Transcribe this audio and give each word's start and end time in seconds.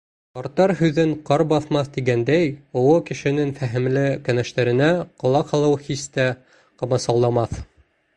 Ҡарттар 0.37 0.71
һүҙен 0.77 1.09
ҡар 1.25 1.41
баҫмаҫ 1.49 1.91
тигәндәй, 1.97 2.47
оло 2.81 2.95
кешенең 3.09 3.51
фәһемле 3.59 4.05
кәңәштәренә 4.29 4.89
ҡолаҡ 5.25 5.53
һалыу 5.53 5.77
һис 5.89 6.07
тә 6.17 6.27
ҡамасауламаҫ. 6.83 7.55